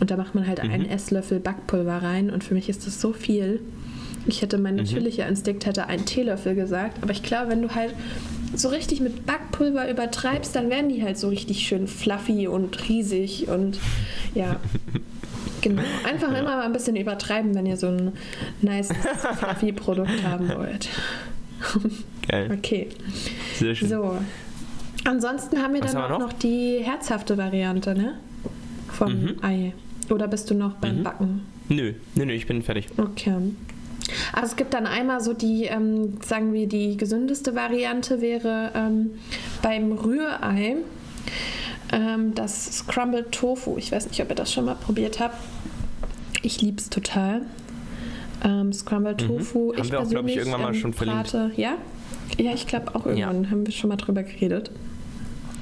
Und 0.00 0.10
da 0.10 0.16
macht 0.16 0.34
man 0.34 0.46
halt 0.46 0.62
mhm. 0.62 0.70
einen 0.70 0.86
Esslöffel 0.86 1.40
Backpulver 1.40 2.02
rein 2.02 2.30
und 2.30 2.44
für 2.44 2.54
mich 2.54 2.68
ist 2.68 2.86
das 2.86 3.00
so 3.00 3.12
viel. 3.12 3.60
Ich 4.26 4.42
hätte, 4.42 4.58
mein 4.58 4.74
mhm. 4.74 4.82
natürlicher 4.82 5.26
Instinkt 5.26 5.66
hätte 5.66 5.86
einen 5.86 6.04
Teelöffel 6.04 6.54
gesagt, 6.54 7.02
aber 7.02 7.12
ich 7.12 7.22
glaube, 7.22 7.50
wenn 7.50 7.62
du 7.62 7.74
halt 7.74 7.94
so 8.54 8.68
richtig 8.68 9.00
mit 9.00 9.26
Backpulver 9.26 9.88
übertreibst, 9.90 10.54
dann 10.56 10.70
werden 10.70 10.88
die 10.88 11.02
halt 11.02 11.18
so 11.18 11.28
richtig 11.28 11.66
schön 11.66 11.86
fluffy 11.86 12.48
und 12.48 12.88
riesig 12.88 13.48
und 13.48 13.78
ja. 14.34 14.56
Genau. 15.62 15.82
Einfach 16.04 16.30
ja. 16.32 16.38
immer 16.38 16.56
mal 16.56 16.62
ein 16.62 16.72
bisschen 16.72 16.94
übertreiben, 16.94 17.54
wenn 17.56 17.66
ihr 17.66 17.76
so 17.76 17.88
ein 17.88 18.12
nice 18.62 18.90
fluffy 19.38 19.72
Produkt 19.72 20.22
haben 20.22 20.48
wollt. 20.48 20.88
Geil. 22.28 22.50
Okay. 22.56 22.88
Sehr 23.54 23.74
schön. 23.74 23.88
So. 23.88 24.18
Ansonsten 25.04 25.60
haben 25.60 25.74
wir 25.74 25.82
Was 25.82 25.92
dann 25.92 26.02
wir 26.02 26.08
noch? 26.08 26.18
noch? 26.20 26.32
die 26.34 26.78
herzhafte 26.82 27.36
Variante, 27.36 27.94
ne? 27.94 28.14
Vom 28.88 29.22
mhm. 29.22 29.36
Ei. 29.42 29.72
Oder 30.10 30.28
bist 30.28 30.50
du 30.50 30.54
noch 30.54 30.74
beim 30.74 30.98
mhm. 30.98 31.02
Backen? 31.02 31.46
Nö, 31.68 31.94
nö, 32.14 32.24
nö, 32.24 32.32
ich 32.32 32.46
bin 32.46 32.62
fertig. 32.62 32.88
Okay. 32.96 33.34
Also 34.32 34.46
es 34.52 34.56
gibt 34.56 34.74
dann 34.74 34.86
einmal 34.86 35.20
so 35.20 35.32
die, 35.32 35.64
ähm, 35.64 36.18
sagen 36.24 36.52
wir, 36.52 36.68
die 36.68 36.96
gesündeste 36.96 37.54
Variante 37.54 38.20
wäre 38.20 38.70
ähm, 38.74 39.10
beim 39.62 39.92
Rührei 39.92 40.76
ähm, 41.92 42.34
das 42.34 42.78
Scrambled 42.78 43.32
Tofu. 43.32 43.76
Ich 43.78 43.92
weiß 43.92 44.08
nicht, 44.08 44.20
ob 44.22 44.30
ihr 44.30 44.36
das 44.36 44.52
schon 44.52 44.64
mal 44.64 44.76
probiert 44.76 45.20
habt. 45.20 45.36
Ich 46.42 46.60
liebe 46.60 46.78
es 46.78 46.88
total. 46.88 47.42
Ähm, 48.44 48.72
Scrambled 48.72 49.22
mhm. 49.22 49.26
Tofu. 49.26 49.72
Haben 49.72 49.82
ich 49.82 49.90
wir 49.90 50.00
auch, 50.00 50.08
glaube 50.08 50.30
ich, 50.30 50.36
irgendwann 50.36 50.62
mal 50.62 50.74
schon 50.74 50.92
verlinkt. 50.92 51.36
Ja? 51.56 51.74
Ja, 52.38 52.52
ich 52.52 52.66
glaube 52.66 52.94
auch 52.94 53.06
irgendwann 53.06 53.44
ja. 53.44 53.50
haben 53.50 53.66
wir 53.66 53.72
schon 53.72 53.88
mal 53.88 53.96
drüber 53.96 54.22
geredet. 54.22 54.70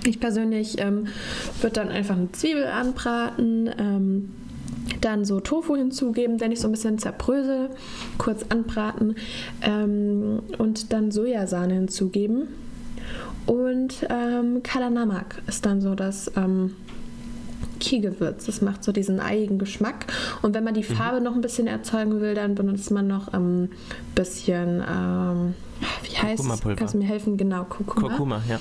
Ich 0.06 0.20
persönlich 0.20 0.80
ähm, 0.80 1.06
würde 1.60 1.74
dann 1.74 1.88
einfach 1.88 2.16
eine 2.16 2.30
Zwiebel 2.32 2.66
anbraten, 2.66 3.70
ähm, 3.78 4.32
dann 5.00 5.24
so 5.24 5.40
Tofu 5.40 5.76
hinzugeben, 5.76 6.38
den 6.38 6.52
ich 6.52 6.60
so 6.60 6.68
ein 6.68 6.72
bisschen 6.72 6.98
zerbrösel, 6.98 7.70
kurz 8.18 8.44
anbraten 8.48 9.16
ähm, 9.62 10.40
und 10.58 10.92
dann 10.92 11.10
Sojasahne 11.10 11.74
hinzugeben. 11.74 12.48
Und 13.46 14.06
ähm, 14.08 14.62
Kalanamak 14.62 15.42
ist 15.46 15.66
dann 15.66 15.80
so 15.80 15.94
das 15.94 16.30
ähm, 16.36 16.74
Key-Gewürz. 17.84 18.46
Das 18.46 18.60
macht 18.60 18.84
so 18.84 18.92
diesen 18.92 19.20
eigen 19.20 19.58
Geschmack. 19.58 20.06
Und 20.42 20.54
wenn 20.54 20.64
man 20.64 20.74
die 20.74 20.80
mhm. 20.80 20.94
Farbe 20.94 21.18
mhm. 21.18 21.24
noch 21.24 21.34
ein 21.34 21.40
bisschen 21.40 21.66
erzeugen 21.66 22.20
will, 22.20 22.34
dann 22.34 22.54
benutzt 22.54 22.90
man 22.90 23.06
noch 23.06 23.28
ein 23.28 23.34
ähm, 23.34 23.68
bisschen, 24.14 24.82
ähm, 24.88 25.54
wie 26.02 26.16
heißt 26.16 26.44
es? 26.44 26.76
Kannst 26.76 26.94
du 26.94 26.98
mir 26.98 27.06
helfen? 27.06 27.36
Genau, 27.36 27.64
Kurkuma. 27.64 28.08
Kurkuma, 28.08 28.42
ja. 28.48 28.60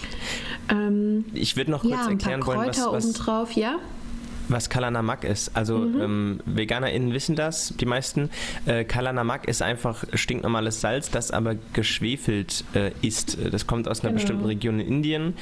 Ähm, 0.70 1.26
ich 1.34 1.56
würde 1.56 1.72
noch 1.72 1.82
kurz 1.82 1.94
ja, 1.94 2.10
erklären 2.10 2.46
wollen, 2.46 2.70
was, 2.70 2.86
was, 2.86 3.06
obendrauf, 3.06 3.52
ja? 3.54 3.76
Was 4.50 4.70
Kalanamak 4.70 5.24
ist. 5.24 5.56
Also 5.56 5.78
mhm. 5.78 6.02
ähm, 6.02 6.40
VeganerInnen 6.46 7.14
wissen 7.14 7.36
das, 7.36 7.74
die 7.80 7.86
meisten. 7.86 8.30
Äh, 8.66 8.84
Kalanamak 8.84 9.48
ist 9.48 9.62
einfach 9.62 10.04
stinknormales 10.14 10.82
Salz, 10.82 11.10
das 11.10 11.32
aber 11.32 11.56
geschwefelt 11.74 12.64
äh, 12.74 12.92
ist. 13.02 13.38
Das 13.52 13.68
kommt 13.68 13.88
aus 13.88 14.02
einer 14.02 14.10
genau. 14.10 14.20
bestimmten 14.22 14.46
Region 14.46 14.80
in 14.80 14.88
Indien 14.88 15.34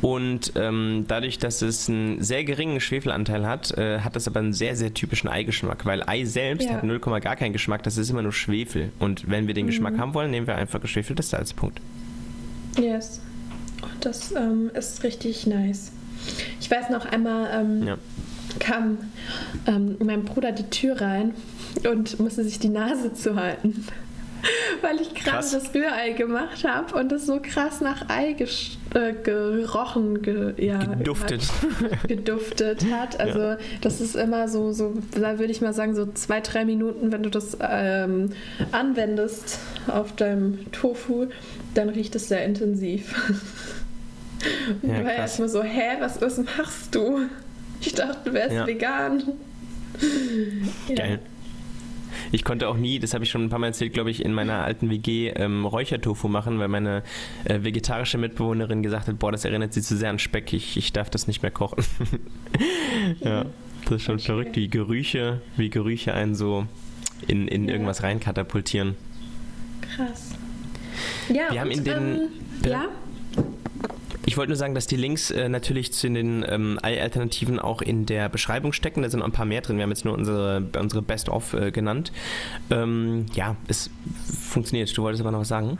und 0.00 0.52
ähm, 0.56 1.04
dadurch, 1.08 1.38
dass 1.38 1.62
es 1.62 1.88
einen 1.88 2.22
sehr 2.22 2.44
geringen 2.44 2.80
Schwefelanteil 2.80 3.46
hat, 3.46 3.76
äh, 3.76 4.00
hat 4.00 4.16
es 4.16 4.26
aber 4.28 4.40
einen 4.40 4.52
sehr, 4.52 4.76
sehr 4.76 4.94
typischen 4.94 5.28
Eigeschmack, 5.28 5.84
weil 5.86 6.02
Ei 6.06 6.24
selbst 6.24 6.68
ja. 6.68 6.74
hat 6.74 6.84
0, 6.84 6.98
gar 6.98 7.36
keinen 7.36 7.52
Geschmack, 7.52 7.82
das 7.82 7.96
ist 7.96 8.10
immer 8.10 8.22
nur 8.22 8.32
Schwefel. 8.32 8.92
Und 8.98 9.28
wenn 9.28 9.46
wir 9.46 9.54
den 9.54 9.66
mhm. 9.66 9.70
Geschmack 9.70 9.98
haben 9.98 10.14
wollen, 10.14 10.30
nehmen 10.30 10.46
wir 10.46 10.56
einfach 10.56 10.80
geschwefeltes 10.80 11.30
Salz. 11.30 11.52
Punkt. 11.52 11.80
Yes. 12.78 13.20
Das 14.00 14.32
ähm, 14.32 14.70
ist 14.74 15.02
richtig 15.02 15.46
nice. 15.46 15.92
Ich 16.60 16.70
weiß 16.70 16.90
noch 16.90 17.06
einmal, 17.06 17.48
ähm, 17.52 17.86
ja 17.86 17.98
kam 18.58 18.98
ähm, 19.66 19.96
mein 20.00 20.24
Bruder 20.24 20.52
die 20.52 20.68
Tür 20.70 21.00
rein 21.00 21.34
und 21.88 22.18
musste 22.20 22.44
sich 22.44 22.58
die 22.58 22.68
Nase 22.68 23.12
zuhalten. 23.12 23.84
Weil 24.82 25.00
ich 25.00 25.14
gerade 25.14 25.46
das 25.50 25.74
Rührei 25.74 26.12
gemacht 26.12 26.64
habe 26.64 26.94
und 26.96 27.10
es 27.10 27.26
so 27.26 27.40
krass 27.42 27.80
nach 27.80 28.08
Ei 28.08 28.36
äh, 28.94 29.12
gerochen, 29.22 30.22
ge 30.22 30.54
ja, 30.64 30.78
geduftet. 30.78 31.42
Hat, 31.42 32.02
geduftet 32.08 32.86
hat. 32.90 33.18
Also 33.18 33.40
ja. 33.40 33.58
das 33.80 34.00
ist 34.00 34.14
immer 34.14 34.48
so, 34.48 34.72
so, 34.72 34.94
da 35.12 35.38
würde 35.38 35.50
ich 35.50 35.60
mal 35.60 35.72
sagen, 35.72 35.94
so 35.94 36.06
zwei, 36.06 36.40
drei 36.40 36.64
Minuten, 36.64 37.10
wenn 37.10 37.22
du 37.22 37.30
das 37.30 37.58
ähm, 37.60 38.30
anwendest 38.70 39.58
auf 39.88 40.14
deinem 40.14 40.70
Tofu, 40.70 41.26
dann 41.74 41.88
riecht 41.88 42.14
es 42.14 42.28
sehr 42.28 42.44
intensiv. 42.44 43.14
Ja, 44.82 44.98
du 45.00 45.04
war 45.04 45.14
erstmal 45.14 45.48
so, 45.48 45.64
hä, 45.64 45.96
was, 45.98 46.22
was 46.22 46.38
machst 46.38 46.94
du? 46.94 47.26
Ich 47.88 47.94
dachte, 47.94 48.18
du 48.22 48.34
wärst 48.34 48.54
ja. 48.54 48.66
vegan. 48.66 49.22
Geil. 50.94 51.20
Ich 52.32 52.44
konnte 52.44 52.68
auch 52.68 52.76
nie, 52.76 52.98
das 52.98 53.14
habe 53.14 53.24
ich 53.24 53.30
schon 53.30 53.44
ein 53.44 53.48
paar 53.48 53.58
Mal 53.58 53.68
erzählt, 53.68 53.94
glaube 53.94 54.10
ich, 54.10 54.22
in 54.22 54.34
meiner 54.34 54.62
alten 54.62 54.90
WG 54.90 55.30
ähm, 55.30 55.64
Räuchertofu 55.64 56.28
machen, 56.28 56.58
weil 56.58 56.68
meine 56.68 57.02
äh, 57.44 57.62
vegetarische 57.62 58.18
Mitbewohnerin 58.18 58.82
gesagt 58.82 59.08
hat, 59.08 59.18
boah, 59.18 59.32
das 59.32 59.46
erinnert 59.46 59.72
sie 59.72 59.80
zu 59.80 59.96
sehr 59.96 60.10
an 60.10 60.18
Speck, 60.18 60.52
ich, 60.52 60.76
ich 60.76 60.92
darf 60.92 61.08
das 61.08 61.26
nicht 61.28 61.40
mehr 61.40 61.50
kochen. 61.50 61.82
ja, 63.20 63.46
das 63.84 63.92
ist 63.92 64.02
schon 64.02 64.16
okay. 64.16 64.24
verrückt, 64.24 64.56
wie 64.56 64.68
Gerüche, 64.68 65.40
wie 65.56 65.70
Gerüche 65.70 66.12
einen 66.12 66.34
so 66.34 66.66
in, 67.26 67.48
in 67.48 67.68
ja. 67.68 67.72
irgendwas 67.72 68.02
reinkatapultieren. 68.02 68.96
Krass. 69.96 70.32
Ja, 71.30 71.50
Wir 71.52 71.60
haben 71.60 71.70
in 71.70 71.84
den... 71.84 71.96
Ähm, 71.96 72.28
ja? 72.66 72.84
Ich 74.28 74.36
wollte 74.36 74.50
nur 74.50 74.58
sagen, 74.58 74.74
dass 74.74 74.86
die 74.86 74.96
Links 74.96 75.30
äh, 75.30 75.48
natürlich 75.48 75.94
zu 75.94 76.06
den 76.10 76.44
ähm, 76.46 76.78
Ei-Alternativen 76.82 77.58
auch 77.58 77.80
in 77.80 78.04
der 78.04 78.28
Beschreibung 78.28 78.74
stecken. 78.74 79.00
Da 79.00 79.08
sind 79.08 79.20
noch 79.20 79.26
ein 79.26 79.32
paar 79.32 79.46
mehr 79.46 79.62
drin. 79.62 79.78
Wir 79.78 79.84
haben 79.84 79.90
jetzt 79.90 80.04
nur 80.04 80.12
unsere, 80.12 80.62
unsere 80.78 81.00
Best-of 81.00 81.54
äh, 81.54 81.70
genannt. 81.70 82.12
Ähm, 82.68 83.24
ja, 83.32 83.56
es 83.68 83.88
funktioniert. 84.50 84.94
Du 84.94 85.02
wolltest 85.02 85.22
aber 85.22 85.30
noch 85.30 85.40
was 85.40 85.48
sagen? 85.48 85.78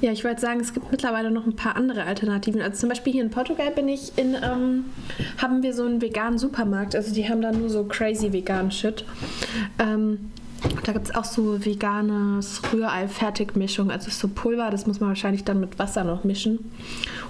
Ja, 0.00 0.10
ich 0.10 0.24
wollte 0.24 0.40
sagen, 0.40 0.58
es 0.58 0.74
gibt 0.74 0.90
mittlerweile 0.90 1.30
noch 1.30 1.46
ein 1.46 1.54
paar 1.54 1.76
andere 1.76 2.02
Alternativen. 2.02 2.60
Also 2.62 2.80
zum 2.80 2.88
Beispiel 2.88 3.12
hier 3.12 3.22
in 3.22 3.30
Portugal 3.30 3.70
bin 3.70 3.86
ich 3.86 4.18
in, 4.18 4.34
ähm, 4.34 4.86
haben 5.38 5.62
wir 5.62 5.72
so 5.72 5.84
einen 5.84 6.02
veganen 6.02 6.36
Supermarkt. 6.36 6.96
Also 6.96 7.14
die 7.14 7.28
haben 7.28 7.42
da 7.42 7.52
nur 7.52 7.70
so 7.70 7.84
crazy 7.84 8.32
vegan 8.32 8.72
Shit. 8.72 9.04
Ähm, 9.78 10.32
da 10.84 10.92
gibt 10.92 11.08
es 11.08 11.14
auch 11.14 11.24
so 11.24 11.64
veganes 11.64 12.60
Rührei-Fertigmischung. 12.72 13.90
Also 13.90 14.10
so 14.10 14.28
Pulver, 14.28 14.70
das 14.70 14.86
muss 14.86 15.00
man 15.00 15.08
wahrscheinlich 15.08 15.44
dann 15.44 15.60
mit 15.60 15.78
Wasser 15.78 16.04
noch 16.04 16.24
mischen. 16.24 16.70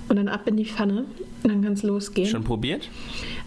Und 0.08 0.16
dann 0.16 0.28
ab 0.28 0.46
in 0.46 0.56
die 0.56 0.64
Pfanne. 0.64 1.04
Und 1.42 1.52
dann 1.52 1.62
kann 1.62 1.72
es 1.74 1.82
losgehen. 1.82 2.28
Schon 2.28 2.44
probiert? 2.44 2.88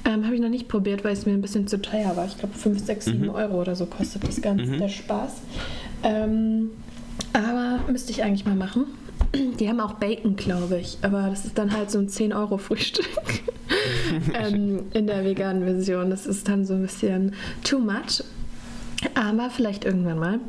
Ähm, 0.05 0.25
Habe 0.25 0.35
ich 0.35 0.41
noch 0.41 0.49
nicht 0.49 0.67
probiert, 0.67 1.03
weil 1.03 1.13
es 1.13 1.25
mir 1.25 1.33
ein 1.33 1.41
bisschen 1.41 1.67
zu 1.67 1.81
teuer 1.81 2.15
war. 2.15 2.25
Ich 2.25 2.37
glaube 2.37 2.53
5, 2.55 2.83
6, 2.83 3.05
7 3.05 3.29
Euro 3.29 3.61
oder 3.61 3.75
so 3.75 3.85
kostet 3.85 4.27
das 4.27 4.41
Ganze. 4.41 4.65
Mhm. 4.65 4.77
Der 4.77 4.89
Spaß. 4.89 5.41
Ähm, 6.03 6.71
aber 7.33 7.79
müsste 7.91 8.11
ich 8.11 8.23
eigentlich 8.23 8.45
mal 8.45 8.55
machen. 8.55 8.85
Die 9.59 9.67
haben 9.67 9.79
auch 9.81 9.93
Bacon, 9.93 10.35
glaube 10.35 10.79
ich. 10.79 10.97
Aber 11.01 11.27
das 11.29 11.45
ist 11.45 11.57
dann 11.57 11.73
halt 11.75 11.91
so 11.91 11.99
ein 11.99 12.07
10-Euro-Frühstück 12.07 13.09
ähm, 14.33 14.83
in 14.93 15.07
der 15.07 15.25
veganen 15.25 15.63
Version. 15.63 16.09
Das 16.09 16.25
ist 16.25 16.47
dann 16.47 16.65
so 16.65 16.75
ein 16.75 16.81
bisschen 16.81 17.33
too 17.63 17.79
much. 17.79 18.23
Aber 19.13 19.50
vielleicht 19.50 19.86
irgendwann 19.86 20.20
mal. 20.20 20.39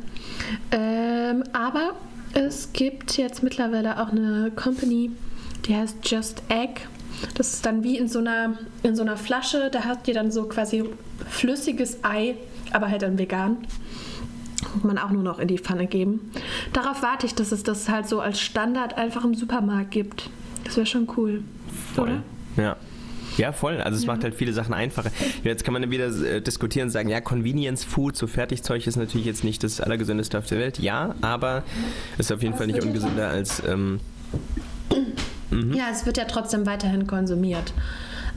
Ähm, 0.70 1.44
aber 1.52 1.92
es 2.34 2.72
gibt 2.72 3.16
jetzt 3.16 3.42
mittlerweile 3.42 4.00
auch 4.00 4.10
eine 4.10 4.50
Company, 4.54 5.10
die 5.66 5.76
heißt 5.76 5.96
Just 6.08 6.42
Egg. 6.48 6.82
Das 7.34 7.54
ist 7.54 7.66
dann 7.66 7.82
wie 7.82 7.96
in 7.98 8.08
so 8.08 8.20
einer, 8.20 8.58
in 8.82 8.94
so 8.94 9.02
einer 9.02 9.16
Flasche. 9.16 9.70
Da 9.70 9.84
habt 9.84 10.08
ihr 10.08 10.14
dann 10.14 10.30
so 10.30 10.44
quasi 10.44 10.84
flüssiges 11.28 12.04
Ei, 12.04 12.36
aber 12.72 12.88
halt 12.88 13.02
dann 13.02 13.18
vegan. 13.18 13.58
Muss 14.74 14.84
man 14.84 14.98
auch 14.98 15.10
nur 15.10 15.22
noch 15.22 15.38
in 15.38 15.48
die 15.48 15.58
Pfanne 15.58 15.86
geben. 15.86 16.30
Darauf 16.72 17.02
warte 17.02 17.26
ich, 17.26 17.34
dass 17.34 17.52
es 17.52 17.62
das 17.62 17.88
halt 17.88 18.08
so 18.08 18.20
als 18.20 18.40
Standard 18.40 18.96
einfach 18.96 19.24
im 19.24 19.34
Supermarkt 19.34 19.90
gibt. 19.90 20.30
Das 20.64 20.76
wäre 20.76 20.86
schon 20.86 21.08
cool. 21.16 21.42
Voll. 21.94 22.20
Oder? 22.56 22.62
Ja. 22.62 22.76
Ja, 23.38 23.52
voll. 23.52 23.80
Also 23.80 23.96
es 23.96 24.04
ja. 24.04 24.12
macht 24.12 24.24
halt 24.24 24.34
viele 24.34 24.52
Sachen 24.52 24.74
einfacher. 24.74 25.10
Jetzt 25.44 25.64
kann 25.64 25.72
man 25.72 25.90
wieder 25.90 26.08
äh, 26.08 26.42
diskutieren 26.42 26.88
und 26.88 26.90
sagen, 26.90 27.08
ja, 27.08 27.20
Convenience 27.20 27.84
Food, 27.84 28.16
so 28.16 28.26
Fertigzeug 28.26 28.86
ist 28.86 28.96
natürlich 28.96 29.26
jetzt 29.26 29.44
nicht 29.44 29.64
das 29.64 29.80
allergesündeste 29.80 30.38
auf 30.38 30.46
der 30.46 30.58
Welt. 30.58 30.78
Ja, 30.78 31.14
aber 31.20 31.62
ist 32.18 32.32
auf 32.32 32.42
jeden 32.42 32.56
Fall 32.56 32.66
nicht 32.66 32.82
ungesünder 32.82 33.28
als... 33.28 33.62
Ähm, 33.66 34.00
mhm. 35.50 35.72
Ja, 35.72 35.86
es 35.90 36.04
wird 36.04 36.18
ja 36.18 36.24
trotzdem 36.24 36.66
weiterhin 36.66 37.06
konsumiert. 37.06 37.72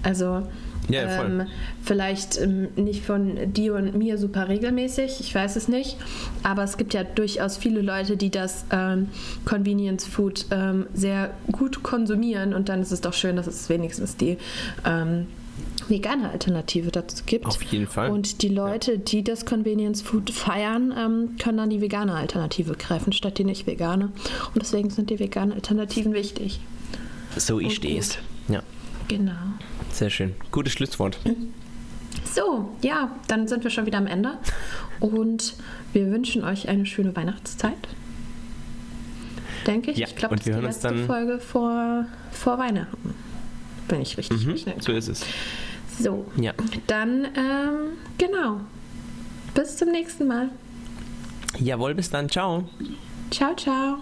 Also 0.03 0.47
ja, 0.89 1.23
ähm, 1.23 1.47
vielleicht 1.83 2.39
ähm, 2.39 2.69
nicht 2.75 3.05
von 3.05 3.53
dir 3.53 3.75
und 3.75 3.95
mir 3.95 4.17
super 4.17 4.49
regelmäßig, 4.49 5.19
ich 5.19 5.33
weiß 5.33 5.55
es 5.55 5.67
nicht. 5.67 5.97
Aber 6.43 6.63
es 6.63 6.77
gibt 6.77 6.93
ja 6.93 7.03
durchaus 7.03 7.57
viele 7.57 7.81
Leute, 7.81 8.17
die 8.17 8.29
das 8.29 8.65
ähm, 8.71 9.09
Convenience 9.45 10.05
Food 10.05 10.45
ähm, 10.51 10.87
sehr 10.93 11.31
gut 11.51 11.83
konsumieren. 11.83 12.53
Und 12.53 12.69
dann 12.69 12.81
ist 12.81 12.91
es 12.91 13.01
doch 13.01 13.13
schön, 13.13 13.35
dass 13.35 13.47
es 13.47 13.69
wenigstens 13.69 14.17
die 14.17 14.37
ähm, 14.85 15.27
vegane 15.87 16.29
Alternative 16.29 16.91
dazu 16.91 17.23
gibt. 17.25 17.45
Auf 17.45 17.61
jeden 17.63 17.87
Fall. 17.87 18.09
Und 18.09 18.41
die 18.41 18.49
Leute, 18.49 18.97
die 18.97 19.23
das 19.23 19.45
Convenience 19.45 20.01
Food 20.01 20.29
feiern, 20.31 20.93
ähm, 20.97 21.37
können 21.37 21.57
dann 21.57 21.69
die 21.69 21.81
vegane 21.81 22.13
Alternative 22.15 22.73
greifen, 22.73 23.13
statt 23.13 23.37
die 23.37 23.43
nicht 23.43 23.67
vegane. 23.67 24.05
Und 24.53 24.61
deswegen 24.61 24.89
sind 24.89 25.09
die 25.09 25.19
veganen 25.19 25.53
Alternativen 25.53 26.13
wichtig. 26.13 26.59
So 27.37 27.59
ich 27.59 27.75
stehst. 27.75 28.19
Ja. 28.47 28.61
Genau. 29.07 29.31
Sehr 29.91 30.09
schön. 30.09 30.35
Gutes 30.51 30.73
Schlusswort. 30.73 31.19
So, 32.33 32.69
ja, 32.81 33.15
dann 33.27 33.47
sind 33.47 33.63
wir 33.63 33.71
schon 33.71 33.85
wieder 33.85 33.97
am 33.97 34.07
Ende. 34.07 34.37
Und 34.99 35.55
wir 35.93 36.11
wünschen 36.11 36.43
euch 36.43 36.69
eine 36.69 36.85
schöne 36.85 37.15
Weihnachtszeit. 37.15 37.87
Denke 39.67 39.91
ich. 39.91 39.97
Ja, 39.97 40.07
ich 40.07 40.15
glaube, 40.15 40.35
das 40.35 40.47
ist 40.47 40.55
die 40.55 40.61
letzte 40.61 40.95
Folge 41.05 41.39
vor, 41.39 42.05
vor 42.31 42.57
Weihnachten. 42.57 43.15
Wenn 43.87 44.01
ich 44.01 44.17
richtig 44.17 44.45
mhm, 44.45 44.57
So 44.79 44.91
ist 44.93 45.07
es. 45.07 45.25
So, 45.99 46.25
ja. 46.37 46.53
dann, 46.87 47.25
ähm, 47.35 47.97
genau. 48.17 48.61
Bis 49.53 49.77
zum 49.77 49.91
nächsten 49.91 50.27
Mal. 50.27 50.49
Jawohl, 51.59 51.93
bis 51.93 52.09
dann. 52.09 52.29
Ciao. 52.29 52.69
Ciao, 53.29 53.55
ciao. 53.55 53.97